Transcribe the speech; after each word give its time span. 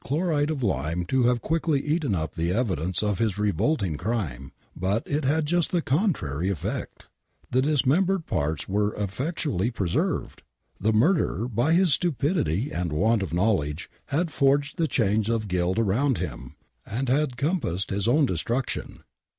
thloride 0.03 0.49
of 0.49 0.63
lime 0.63 1.05
to 1.05 1.27
have 1.27 1.43
quickly 1.43 1.79
eaten 1.85 2.15
up 2.15 2.33
the 2.33 2.51
evidence 2.51 3.03
of 3.03 3.19
his 3.19 3.37
revolting 3.37 3.97
crime, 3.97 4.51
but 4.75 5.03
it 5.05 5.23
had 5.25 5.45
just 5.45 5.69
the 5.71 5.79
contrary 5.79 6.49
effect! 6.49 7.05
The 7.51 7.61
dismembered 7.61 8.25
parts 8.25 8.67
were 8.67 8.95
effectually 8.95 9.69
preserved! 9.69 10.41
The 10.79 10.91
murderer, 10.91 11.47
by 11.47 11.73
his 11.73 11.93
stupidity 11.93 12.71
and 12.71 12.91
want 12.91 13.21
of 13.21 13.31
knowledge, 13.31 13.91
had 14.07 14.31
forged 14.31 14.79
the 14.79 14.87
chains 14.87 15.29
of 15.29 15.47
guilt 15.47 15.77
around 15.77 16.17
him, 16.17 16.55
and 16.83 17.07
had 17.07 17.37
compassed 17.37 17.91
his 17.91 18.07
own 18.07 18.25
destruction 18.25 19.03